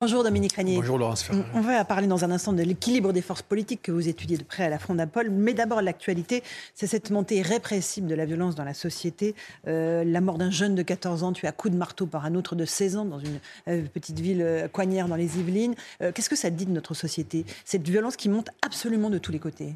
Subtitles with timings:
[0.00, 0.76] Bonjour Dominique Régnier.
[0.76, 1.44] Bonjour Laurence Ferrari.
[1.54, 4.44] On va parler dans un instant de l'équilibre des forces politiques que vous étudiez de
[4.44, 5.28] près à la Fondapol.
[5.28, 9.34] Mais d'abord, l'actualité, c'est cette montée répressive de la violence dans la société.
[9.66, 12.36] Euh, la mort d'un jeune de 14 ans tué à coups de marteau par un
[12.36, 15.74] autre de 16 ans dans une euh, petite ville euh, dans les Yvelines.
[16.00, 19.32] Euh, Qu'est-ce que ça dit de notre société Cette violence qui monte absolument de tous
[19.32, 19.74] les côtés?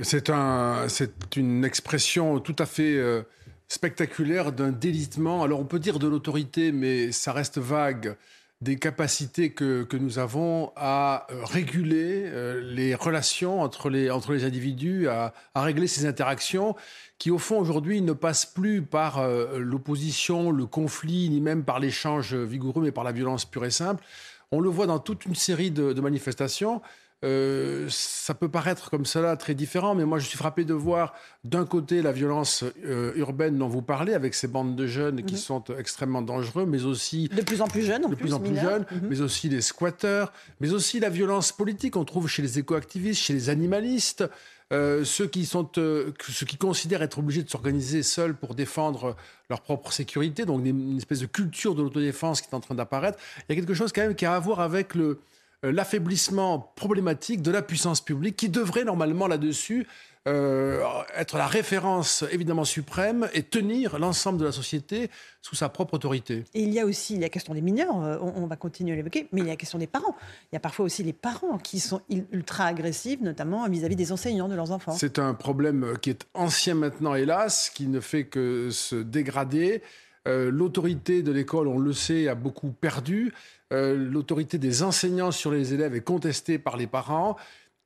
[0.00, 0.86] C'est un,
[1.34, 3.02] une expression tout à fait
[3.66, 5.42] spectaculaire d'un délitement.
[5.42, 8.14] Alors on peut dire de l'autorité, mais ça reste vague
[8.60, 14.32] des capacités que, que nous avons à euh, réguler euh, les relations entre les, entre
[14.32, 16.76] les individus, à, régler ces interactions
[17.18, 21.80] qui, au fond, aujourd'hui, ne passent plus par euh, l'opposition, le conflit, ni même par
[21.80, 24.04] l'échange vigoureux, mais par la violence pure et simple.
[24.52, 26.82] On le voit dans toute une série de manifestations.
[27.22, 31.12] Euh, ça peut paraître comme cela très différent, mais moi je suis frappé de voir
[31.44, 35.36] d'un côté la violence euh, urbaine dont vous parlez, avec ces bandes de jeunes qui
[35.36, 38.40] sont extrêmement dangereux, mais aussi De plus en plus jeunes, en de plus, plus en
[38.40, 38.70] plus mineurs.
[38.70, 39.08] jeunes, Mhm.
[39.10, 41.96] mais aussi les squatteurs, mais aussi la violence politique.
[41.96, 44.24] On trouve chez les écoactivistes, chez les animalistes,
[44.72, 49.14] euh, ceux, qui sont, euh, ceux qui considèrent être obligés de s'organiser seuls pour défendre
[49.50, 53.18] leur propre sécurité, donc une espèce de culture de l'autodéfense qui est en train d'apparaître.
[53.48, 55.18] Il y a quelque chose quand même qui a à voir avec le,
[55.62, 59.86] l'affaiblissement problématique de la puissance publique qui devrait normalement là-dessus
[60.28, 60.82] euh,
[61.16, 65.08] être la référence évidemment suprême et tenir l'ensemble de la société
[65.40, 66.44] sous sa propre autorité.
[66.52, 68.96] Et il y a aussi la question des mineurs, euh, on, on va continuer à
[68.96, 70.14] l'évoquer, mais il y a la question des parents.
[70.52, 74.48] Il y a parfois aussi les parents qui sont ultra agressifs, notamment vis-à-vis des enseignants
[74.48, 74.92] de leurs enfants.
[74.92, 79.82] C'est un problème qui est ancien maintenant, hélas, qui ne fait que se dégrader.
[80.28, 83.32] Euh, L'autorité de l'école, on le sait, a beaucoup perdu.
[83.72, 87.36] Euh, L'autorité des enseignants sur les élèves est contestée par les parents.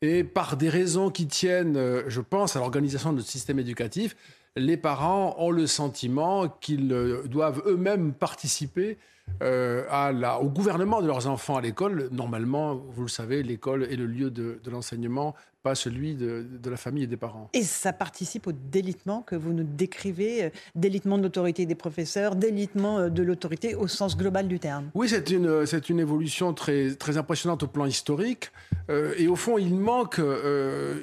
[0.02, 4.16] Et par des raisons qui tiennent, euh, je pense, à l'organisation de notre système éducatif,
[4.56, 6.88] les parents ont le sentiment qu'ils
[7.26, 8.98] doivent eux-mêmes participer
[9.42, 12.08] euh, à la, au gouvernement de leurs enfants à l'école.
[12.12, 16.70] Normalement, vous le savez, l'école est le lieu de, de l'enseignement, pas celui de, de
[16.70, 17.48] la famille et des parents.
[17.52, 22.36] Et ça participe au délitement que vous nous décrivez, euh, délitement de l'autorité des professeurs,
[22.36, 24.90] délitement euh, de l'autorité au sens global du terme.
[24.94, 28.52] Oui, c'est une, c'est une évolution très, très impressionnante au plan historique.
[28.88, 30.20] Euh, et au fond, il manque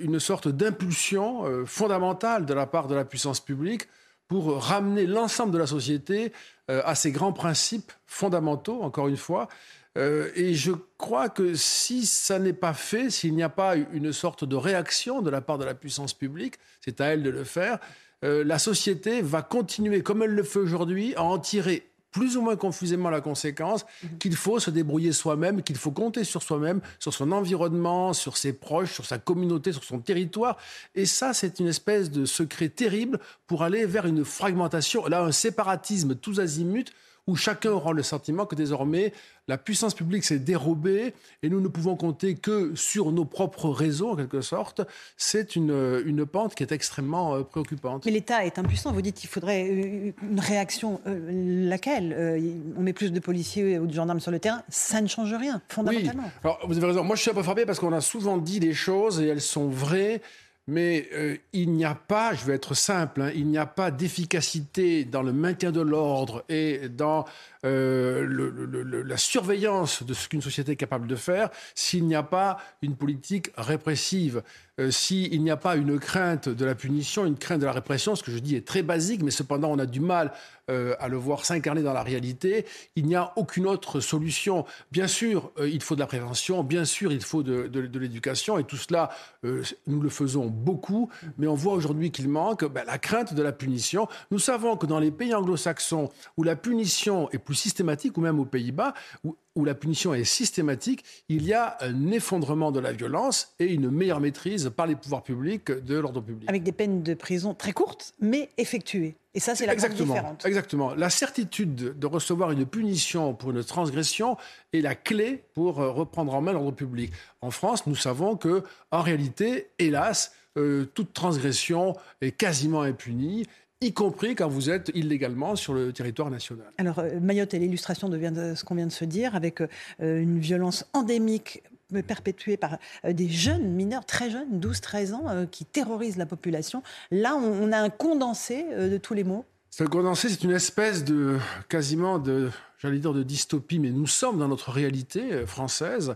[0.04, 3.88] une sorte d'impulsion fondamentale de la part de la puissance publique
[4.32, 6.32] pour ramener l'ensemble de la société
[6.70, 9.50] euh, à ces grands principes fondamentaux, encore une fois.
[9.98, 14.14] Euh, et je crois que si ça n'est pas fait, s'il n'y a pas une
[14.14, 17.44] sorte de réaction de la part de la puissance publique, c'est à elle de le
[17.44, 17.80] faire,
[18.24, 22.42] euh, la société va continuer, comme elle le fait aujourd'hui, à en tirer plus ou
[22.42, 23.86] moins confusément la conséquence
[24.20, 28.54] qu'il faut se débrouiller soi-même, qu'il faut compter sur soi-même, sur son environnement, sur ses
[28.54, 30.58] proches, sur sa communauté, sur son territoire.
[30.96, 35.32] Et ça, c'est une espèce de secret terrible pour aller vers une fragmentation, là, un
[35.32, 36.92] séparatisme tous azimuts
[37.28, 39.14] où chacun aura le sentiment que désormais
[39.48, 44.12] la puissance publique s'est dérobée et nous ne pouvons compter que sur nos propres réseaux,
[44.12, 44.82] en quelque sorte.
[45.18, 48.06] C'est une, une pente qui est extrêmement euh, préoccupante.
[48.06, 48.92] Mais l'État est impuissant.
[48.92, 51.02] Vous dites qu'il faudrait euh, une réaction.
[51.08, 52.40] Euh, laquelle Euh,
[52.78, 54.64] On met plus de policiers ou de gendarmes sur le terrain.
[54.70, 56.24] Ça ne change rien, fondamentalement.
[56.26, 56.30] Oui.
[56.44, 57.04] Alors, vous avez raison.
[57.04, 59.42] Moi, je suis un peu frappé parce qu'on a souvent dit des choses et elles
[59.42, 60.22] sont vraies.
[60.68, 63.90] Mais euh, il n'y a pas, je vais être simple, hein, il n'y a pas
[63.90, 67.26] d'efficacité dans le maintien de l'ordre et dans
[67.66, 72.58] euh, la surveillance de ce qu'une société est capable de faire s'il n'y a pas
[72.84, 74.44] une politique répressive,
[74.82, 78.16] euh, s'il n'y a pas une crainte de la punition, une crainte de la répression.
[78.16, 80.32] Ce que je dis est très basique, mais cependant on a du mal
[80.70, 82.66] euh, à le voir s'incarner dans la réalité.
[82.96, 84.66] Il n'y a aucune autre solution.
[84.92, 87.70] Bien sûr, euh, il faut de la prévention, bien sûr, il faut de,
[88.00, 89.10] l'éducation, et tout cela,
[89.44, 93.52] nous le faisons beaucoup, mais on voit aujourd'hui qu'il manque ben, la crainte de la
[93.52, 94.08] punition.
[94.32, 98.40] Nous savons que dans les pays anglo-saxons, où la punition est plus systématique, ou même
[98.40, 102.94] aux Pays-Bas, où, où la punition est systématique, il y a un effondrement de la
[102.94, 106.50] violence et une meilleure maîtrise par les pouvoirs publics de l'ordre public.
[106.50, 109.16] Avec des peines de prison très courtes, mais effectuées.
[109.34, 110.46] Et ça, c'est la grande Exactement, différence.
[110.46, 110.94] exactement.
[110.96, 114.38] La certitude de recevoir une punition pour une transgression
[114.74, 117.14] est la clé pour euh, reprendre en main l'ordre public.
[117.40, 123.46] En France, nous savons que, en réalité, hélas, euh, toute transgression est quasiment impunie.
[123.82, 126.66] Y compris quand vous êtes illégalement sur le territoire national.
[126.78, 129.62] Alors Mayotte est l'illustration de ce qu'on vient de se dire, avec
[130.00, 131.64] une violence endémique
[132.08, 136.84] perpétuée par des jeunes mineurs, très jeunes, 12-13 ans, qui terrorisent la population.
[137.10, 139.46] Là, on a un condensé de tous les mots.
[139.72, 141.38] C'est un condensé, c'est une espèce de
[141.68, 146.16] quasiment de, j'allais dire de dystopie, mais nous sommes dans notre réalité française.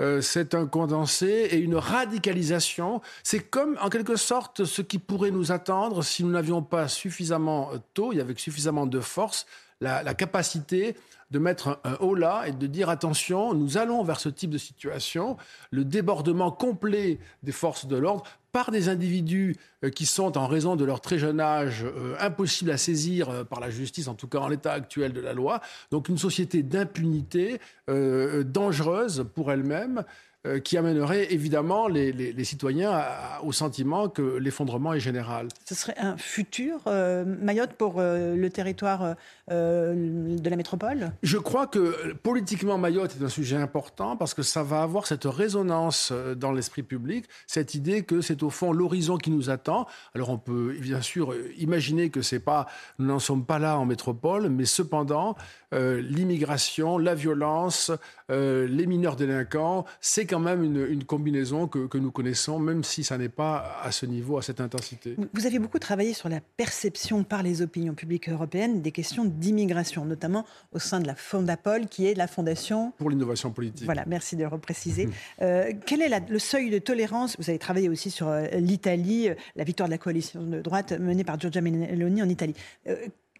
[0.00, 3.00] Euh, c'est un condensé et une radicalisation.
[3.22, 7.70] C'est comme, en quelque sorte, ce qui pourrait nous attendre si nous n'avions pas suffisamment
[7.94, 9.46] tôt et avec suffisamment de force
[9.80, 10.96] la, capacité
[11.30, 14.58] de mettre un, haut là et de dire attention, nous allons vers ce type de
[14.58, 15.36] situation.
[15.70, 18.24] Le débordement complet des forces de l'ordre
[18.54, 22.70] par des individus euh, qui sont, en raison de leur très jeune âge, euh, impossibles
[22.70, 25.60] à saisir par la justice, en tout cas en l'état actuel de la loi.
[25.90, 27.58] Donc une société d'impunité
[27.88, 30.04] dangereuse pour elle-même.
[30.46, 33.02] Euh, qui amènerait évidemment les, citoyens
[33.42, 35.48] au sentiment que l'effondrement est général.
[35.66, 39.14] Ce serait un futur euh, Mayotte pour euh, le territoire
[39.48, 41.12] de la métropole?
[41.22, 45.24] Je crois que politiquement Mayotte est un sujet important parce que ça va avoir cette
[45.24, 49.86] résonance dans l'esprit public, cette idée que c'est au fond l'horizon qui nous attend.
[50.14, 52.66] Alors on peut bien sûr imaginer que c'est pas,
[52.98, 55.36] nous n'en sommes pas là en métropole, mais cependant
[55.72, 57.90] l'immigration, la violence,
[58.28, 63.28] les mineurs délinquants, c'est quand même une, combinaison que, nous connaissons, même si ça n'est
[63.28, 65.16] pas à ce niveau, à cette intensité.
[65.32, 70.04] Vous avez beaucoup travaillé sur la perception par les opinions publiques européennes des questions d'immigration,
[70.04, 72.92] notamment au sein de la Fondapol, qui est la fondation...
[72.98, 73.84] Pour l'innovation politique.
[73.84, 75.08] Voilà, merci de le repréciser.
[75.42, 77.36] Euh, quel est le seuil de tolérance?
[77.38, 80.92] Vous avez travaillé aussi sur euh, l'Italie, euh, la victoire de la coalition de droite
[80.92, 82.54] menée par Giorgia Meloni en Italie.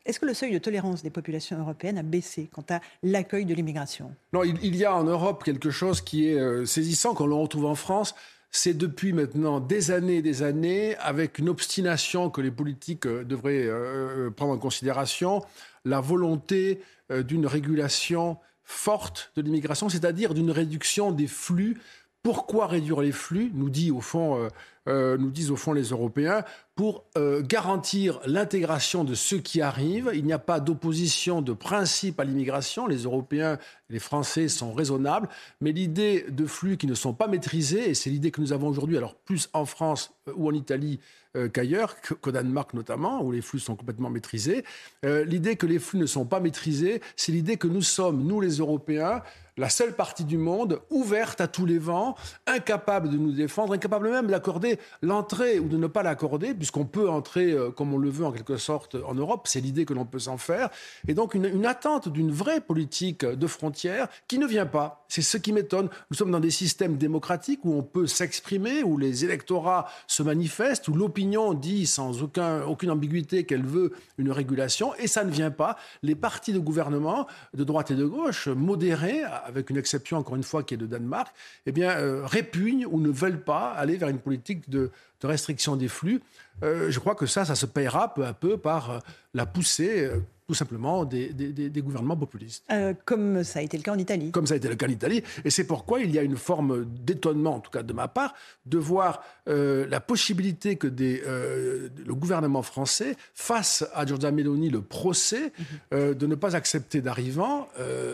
[0.07, 3.55] Est-ce que le seuil de tolérance des populations européennes a baissé quant à l'accueil de
[3.55, 4.15] l'immigration?
[4.35, 7.65] Non, il, y a en Europe quelque chose qui est euh, saisissant, qu'on le retrouve
[7.65, 8.15] en France.
[8.51, 13.25] C'est depuis maintenant des années et des années, avec une obstination que les politiques euh,
[13.25, 15.43] devraient euh, prendre en considération,
[15.85, 16.81] la volonté
[17.11, 21.79] d'une régulation forte de l'immigration, c'est-à-dire d'une réduction des flux.
[22.25, 24.49] Pourquoi réduire les flux nous, dit au fond,
[24.87, 26.43] nous disent au fond les Européens
[26.75, 30.11] pour euh, garantir l'intégration de ceux qui arrivent?
[30.15, 32.87] Il n'y a pas d'opposition de principe à l'immigration.
[32.87, 33.59] Les Européens,
[33.91, 35.29] les Français sont raisonnables,
[35.61, 38.69] mais l'idée de flux qui ne sont pas maîtrisés, et c'est l'idée que nous avons
[38.69, 41.01] aujourd'hui, alors plus en France euh, ou en Italie
[41.37, 44.65] euh, qu'ailleurs, qu'au Danemark notamment, où les flux sont complètement maîtrisés,
[45.03, 48.57] l'idée que les flux ne sont pas maîtrisés, c'est l'idée que nous sommes, nous les
[48.57, 49.21] Européens,
[49.57, 52.17] la seule partie du monde ouverte à tous les vents,
[52.47, 57.09] incapable de nous défendre, incapable même d'accorder l'entrée ou de ne pas l'accorder, puisqu'on peut
[57.09, 60.07] entrer euh, comme on le veut en quelque sorte en Europe, c'est l'idée que l'on
[60.07, 60.71] peut s'en faire,
[61.07, 65.05] et donc une, attente d'une vraie politique de frontières qui ne vient pas.
[65.09, 65.89] C'est ce qui m'étonne.
[66.11, 70.89] Nous sommes dans des systèmes démocratiques où on peut s'exprimer, où les électorats se manifestent,
[70.89, 75.51] où l'opinion dit sans aucun, aucune ambiguïté qu'elle veut une régulation, et ça ne vient
[75.51, 75.77] pas.
[76.03, 80.43] Les partis de gouvernement, de droite et de gauche, modérés, avec une exception encore une
[80.43, 81.35] fois qui est de Danemark,
[81.67, 84.91] eh bien, euh, répugnent ou ne veulent pas aller vers une politique de
[85.23, 86.21] restriction des flux.
[86.63, 88.99] Euh, je crois que ça, ça se payera peu à peu par euh,
[89.35, 90.11] la poussée
[90.47, 91.31] tout simplement des,
[91.79, 92.65] gouvernements populistes.
[92.71, 94.31] Euh, comme ça a été le cas en Italie.
[94.31, 95.23] Comme ça a été le cas en Italie.
[95.45, 98.35] Et c'est pourquoi il y a une forme d'étonnement, en tout cas de ma part,
[98.67, 104.69] de voir euh, la possibilité que des, euh, le gouvernement français fasse à Giorgia Meloni
[104.69, 105.53] le procès
[105.93, 106.15] mhm.
[106.15, 107.69] de ne pas accepter d'arrivants.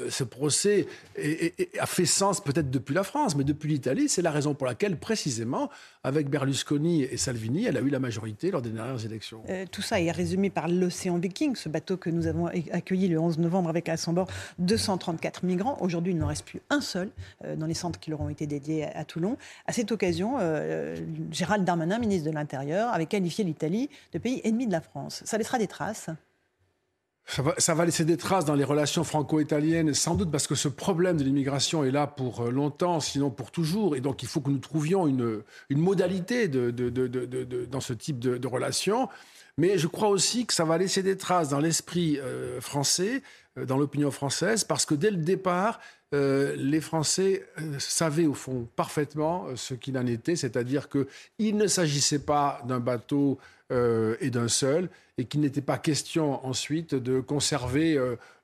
[0.09, 0.87] ce procès
[1.79, 4.99] a fait sens peut-être depuis la France, mais depuis l'Italie, c'est la raison pour laquelle,
[4.99, 5.71] précisément,
[6.05, 9.43] avec Berlusconi et Salvini, elle a eu la majorité lors des dernières élections.
[9.73, 13.19] tout ça est résumé par l'Océan Viking, ce bateau que nous nous avons accueilli le
[13.19, 14.29] 11 novembre avec à son bord
[14.59, 15.79] 234 migrants.
[15.81, 17.09] Aujourd'hui, il n'en reste plus un seul
[17.45, 19.39] euh, dans les centres qui leur ont été dédiés à, Toulon.
[19.67, 20.97] À cette occasion, euh,
[21.31, 25.23] Gérald Darmanin, ministre de l'Intérieur, avait qualifié l'Italie de pays ennemi de la France.
[25.25, 26.11] Ça laissera des traces
[27.59, 31.17] ça va, laisser des traces dans les relations franco-italiennes, sans doute parce que ce problème
[31.17, 33.95] de l'immigration est là pour euh, longtemps, sinon pour toujours.
[33.95, 39.09] Et donc il faut que nous trouvions une, modalité dans ce type de, relations.
[39.59, 43.23] Mais je crois aussi que ça va laisser des traces dans l'esprit euh, français,
[43.59, 45.81] euh, dans l'opinion française, parce que dès le départ,
[46.15, 47.47] euh, les Français
[47.79, 53.39] savaient au fond parfaitement ce qu'il en était, c'est-à-dire qu'il ne s'agissait pas d'un bateau
[53.73, 57.97] et d'un seul, et qu'il n'était pas question ensuite de conserver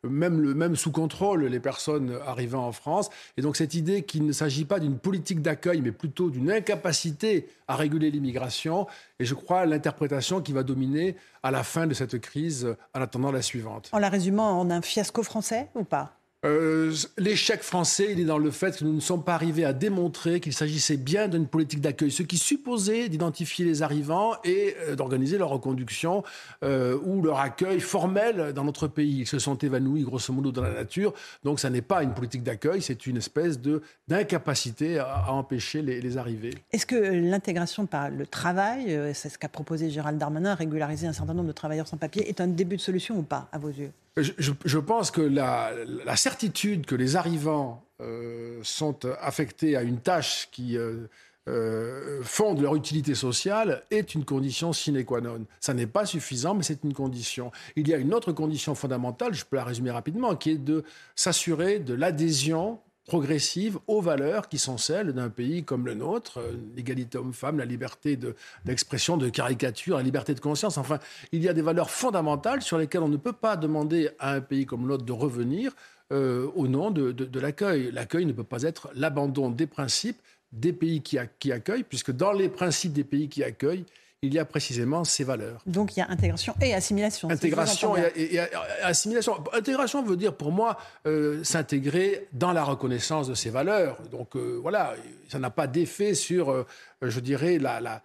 [0.09, 3.11] même, le, même sous contrôle les personnes arrivant en France.
[3.37, 7.49] Et donc cette idée qu'il ne s'agit pas d'une politique d'accueil, mais plutôt d'une incapacité
[7.69, 8.87] à réguler l'immigration,
[9.19, 13.33] et je crois l'interprétation qui va dominer à la fin de cette crise en attendant
[13.33, 13.89] la suivante.
[13.93, 16.16] En la résumant en un fiasco français ou pas?
[16.47, 19.73] Euh, l'échec français, il est dans le fait que nous ne sommes pas arrivés à
[19.73, 24.95] démontrer qu'il s'agissait bien d'une politique d'accueil, ce qui supposait d'identifier les arrivants et euh,
[24.95, 26.23] d'organiser leur reconduction
[26.63, 29.21] euh, ou leur accueil formel dans notre pays.
[29.21, 31.13] Ils se sont évanouis grosso modo dans la nature,
[31.43, 33.59] donc ça n'est pas une politique d'accueil, c'est une espèce
[34.07, 36.55] d'incapacité à, empêcher les, les arrivées.
[36.73, 41.35] Est-ce que l'intégration par le travail, c'est ce qu'a proposé Gérald Darmanin, régulariser un certain
[41.35, 43.91] nombre de travailleurs sans papier, est un début de solution ou pas à vos yeux?
[44.19, 45.73] Je, pense que la,
[46.17, 51.07] certitude que les arrivants euh, sont affectés à une tâche qui euh,
[51.49, 55.47] euh, fonde leur utilité sociale est une condition sine qua non.
[55.61, 57.53] Ça n'est pas suffisant, mais c'est une condition.
[57.77, 60.85] Il y a une autre condition fondamentale, je peux la résumer rapidement, qui est de
[61.15, 66.53] s'assurer de l'adhésion progressive aux valeurs qui sont celles d'un pays comme le nôtre, euh,
[66.75, 68.19] l'égalité homme-femme, la liberté
[68.65, 70.77] d'expression, de, caricature, la liberté de conscience.
[70.77, 70.99] Enfin,
[71.33, 74.41] il y a des valeurs fondamentales sur lesquelles on ne peut pas demander à un
[74.41, 75.73] pays comme l'autre de revenir
[76.13, 77.91] euh, au nom de, l'accueil.
[77.93, 80.21] L'accueil ne peut pas être l'abandon des principes
[80.53, 83.85] des pays qui accueillent, puisque dans les principes des pays qui accueillent,
[84.23, 85.63] il y a précisément ces valeurs.
[85.67, 87.31] Donc il y a intégration et assimilation.
[87.31, 88.39] Intégration et,
[88.83, 89.45] assimilation.
[89.53, 93.99] Intégration veut dire pour moi euh, s'intégrer dans la reconnaissance de ces valeurs.
[94.11, 94.95] Donc euh, voilà,
[95.29, 96.67] ça n'a pas d'effet sur, euh,
[97.03, 98.03] je dirais, la, la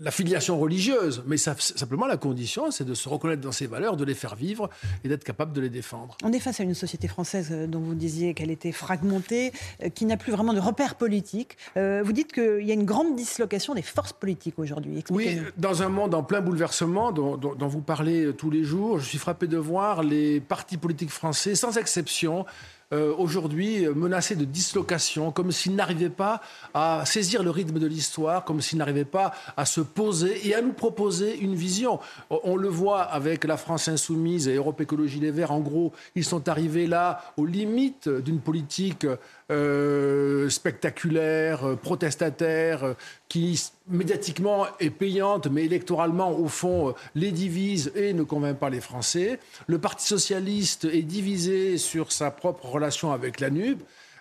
[0.00, 4.04] la filiation religieuse, mais simplement la condition, c'est de se reconnaître dans ses valeurs, de
[4.04, 4.70] les faire vivre
[5.02, 6.16] et d'être capable de les défendre.
[6.22, 9.52] On est face à une société française euh, dont vous disiez qu'elle était fragmentée,
[9.82, 11.56] euh, qui n'a plus vraiment de repères politiques.
[11.76, 15.02] Euh, vous dites qu'il y a une grande dislocation des forces politiques aujourd'hui.
[15.10, 19.06] Oui, dans un monde en plein bouleversement dont, dont, vous parlez tous les jours, je
[19.06, 22.46] suis frappé de voir les partis politiques français, sans exception,
[22.92, 26.40] euh, aujourd'hui euh, menacés de dislocation, comme s'ils n'arrivaient pas
[26.72, 30.62] à saisir le rythme de l'histoire, comme s'ils n'arrivaient pas à se poser et à
[30.62, 32.00] nous proposer une vision.
[32.30, 35.52] On le voit avec la France insoumise et Europe Écologie Les Verts.
[35.52, 39.06] En gros, ils sont arrivés là aux limites d'une politique
[39.50, 42.92] euh, spectaculaire, euh, protestataire, euh,
[43.30, 48.80] qui médiatiquement est payante, mais électoralement, au fond, les divise et ne convainc pas les
[48.80, 49.40] Français.
[49.66, 53.50] Le Parti socialiste est divisé sur sa propre relation avec la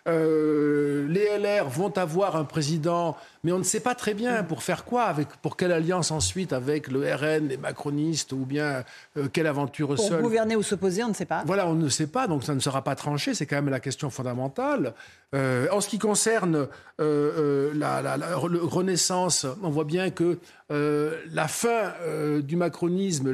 [0.07, 1.09] NUB.
[1.09, 4.83] les LR vont avoir un président mais on ne sait pas très bien pour faire
[4.83, 8.83] quoi, avec, pour quelle alliance ensuite avec le RN, les macronistes, ou bien
[9.15, 10.21] euh, quelle aventure pour seule.
[10.21, 11.43] gouverner ou s'opposer, on ne sait pas.
[11.45, 13.79] Voilà, on ne sait pas, donc ça ne sera pas tranché, c'est quand même la
[13.79, 14.93] question fondamentale.
[15.33, 16.67] Euh, en ce qui concerne
[16.99, 21.93] euh, la, renaissance, on voit bien que la fin
[22.41, 23.33] du macronisme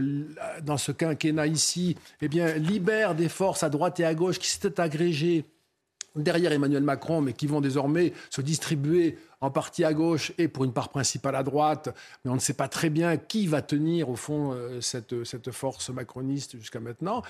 [0.62, 4.48] dans ce quinquennat ici, eh bien, libère des forces à droite et à gauche qui
[4.48, 5.44] s'étaient agrégées
[6.16, 10.64] derrière Emmanuel Macron, mais qui vont désormais se distribuer en partie à gauche et pour
[10.64, 11.90] une part principale à droite,
[12.24, 15.52] mais on ne sait pas très bien qui va tenir au fond euh, cette, cette
[15.52, 17.24] force macroniste jusqu'à maintenant.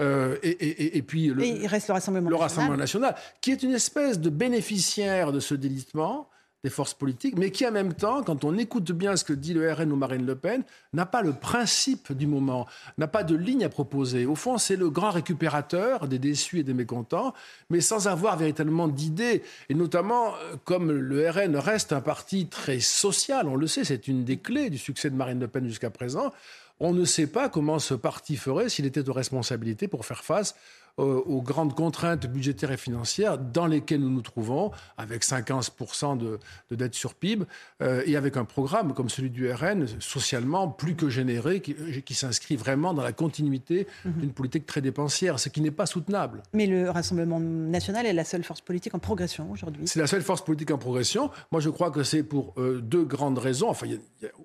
[0.00, 4.18] Euh, et, puis le, il reste le Rassemblement, le Rassemblement national, qui est une espèce
[4.18, 6.28] de bénéficiaire de ce délitement
[6.62, 9.54] des forces politiques, mais qui en même temps, quand on écoute bien ce que dit
[9.54, 10.62] le RN ou Marine Le Pen,
[10.92, 12.66] n'a pas le principe du moment,
[12.98, 14.26] n'a pas de ligne à proposer.
[14.26, 17.32] Au fond, c'est le grand récupérateur des déçus et des mécontents,
[17.70, 19.42] mais sans avoir véritablement d'idées.
[19.68, 24.08] Et notamment, euh, comme le RN reste un parti très social, on le sait, c'est
[24.08, 26.32] une des clés du succès de Marine Le Pen jusqu'à présent,
[26.80, 30.54] on ne sait pas comment ce parti ferait s'il était aux responsabilités pour faire face
[30.96, 36.38] aux grandes contraintes budgétaires et financières dans lesquelles nous nous trouvons, avec 50% de,
[36.70, 37.44] de dette sur PIB,
[37.82, 42.14] euh, et avec un programme comme celui du RN, socialement plus que généré, qui, qui
[42.14, 44.12] s'inscrit vraiment dans la continuité mhm.
[44.12, 46.42] d'une politique très dépensière, ce qui n'est pas soutenable.
[46.52, 49.86] Mais le Rassemblement national est la seule force politique en progression aujourd'hui.
[49.86, 51.30] C'est la seule force politique en progression.
[51.52, 53.68] Moi, je crois que c'est pour euh, deux grandes raisons.
[53.68, 53.86] Enfin,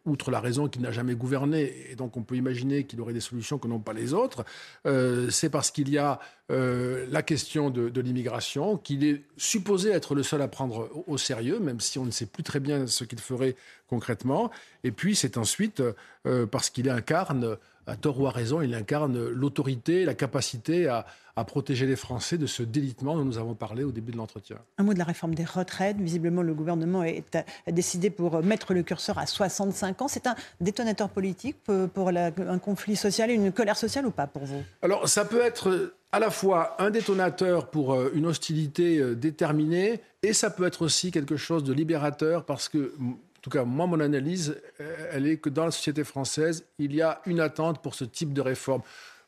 [0.06, 3.20] outre la raison qu'il n'a jamais gouverné, et donc on peut imaginer qu'il aurait des
[3.20, 4.46] solutions que n'ont pas les autres,
[5.30, 6.20] c'est parce qu'il y a
[6.52, 11.60] euh, la question de, l'immigration, qu'il est supposé être le seul à prendre au, sérieux,
[11.60, 13.56] même si on ne sait plus très bien ce qu'il ferait
[13.88, 14.52] concrètement.
[14.84, 15.82] Et puis c'est ensuite
[16.28, 21.06] euh, parce qu'il incarne, à tort ou à raison, il incarne l'autorité, la capacité à,
[21.48, 24.56] protéger les Français de ce délitement dont nous avons parlé au début de l'entretien.
[24.78, 25.98] Un mot de la réforme des retraites.
[25.98, 30.08] Visiblement, le gouvernement est, a décidé pour mettre le curseur à 65 ans.
[30.08, 34.46] C'est un détonateur politique pour, un conflit social et une colère sociale ou pas pour
[34.46, 34.64] vous?
[34.82, 40.00] Alors, ça peut être à la fois un détonateur pour euh, une hostilité euh, déterminée
[40.24, 43.86] et ça peut être aussi quelque chose de libérateur parce que, en tout cas, moi,
[43.86, 47.82] mon analyse, euh, elle est que dans la société française, il y a une attente
[47.82, 48.82] pour ce type de réforme.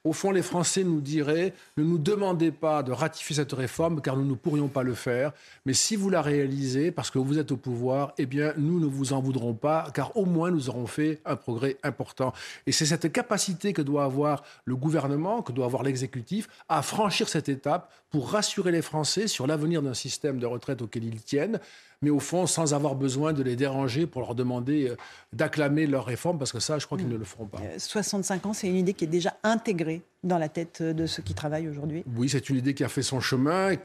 [0.04, 4.16] Au fond, les Français nous diraient ne nous demandez pas de ratifier cette réforme car
[4.16, 5.32] nous ne pourrions pas le faire.
[5.66, 8.86] Mais si vous la réalisez parce que vous êtes au pouvoir, eh bien, nous ne
[8.86, 12.34] vous en voudrons pas car au moins nous aurons fait un progrès important.
[12.66, 17.28] Et c'est cette capacité que doit avoir le gouvernement, que doit avoir l'exécutif à franchir
[17.30, 21.60] cette étape pour rassurer les Français sur l'avenir d'un système de retraite auquel ils tiennent
[22.02, 24.96] mais au fond, sans avoir besoin de les déranger pour leur demander euh,
[25.34, 27.60] d'acclamer leur réforme, parce que ça, je crois qu'ils ne le feront pas.
[27.78, 31.24] 65 euh, ans, c'est une idée qui est déjà intégrée dans la tête de ceux
[31.24, 33.76] qui travaillent aujourd'hui Oui, c'est une idée qui a fait son chemin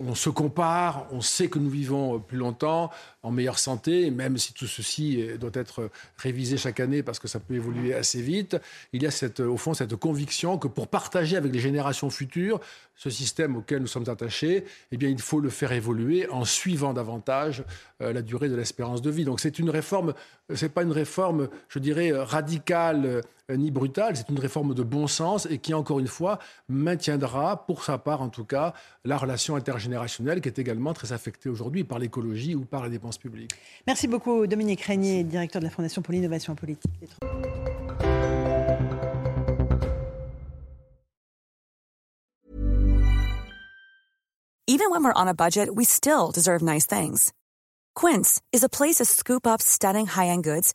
[0.00, 2.90] on se compare, on sait que nous vivons plus longtemps,
[3.22, 7.40] en meilleure santé, même si tout ceci doit être révisé chaque année parce que ça
[7.40, 8.56] peut évoluer assez vite,
[8.92, 12.60] il y a au fond cette conviction que pour partager avec les générations futures
[12.98, 16.92] ce système auquel nous sommes attachés, eh bien, il faut le faire évoluer en suivant
[16.92, 17.62] davantage
[18.02, 19.24] euh, la durée de l'espérance de vie.
[19.24, 20.14] Donc c'est une réforme,
[20.54, 23.20] c'est pas une réforme, je dirais, radicale euh,
[23.56, 26.38] ni brutale, c'est une réforme de bon sens et qui, encore une fois,
[26.68, 28.74] maintiendra, pour sa part en tout cas,
[29.04, 33.18] la relation intergénérationnelle qui est également très affectée aujourd'hui par l'écologie ou par les dépenses
[33.18, 33.52] publiques.
[33.86, 36.90] Merci beaucoup Dominique Régnier, directeur de la Fondation pour l'innovation politique.
[44.70, 47.32] Even when we're on a budget, we still deserve nice things.
[47.94, 50.74] Quince is a place to scoop up stunning high-end goods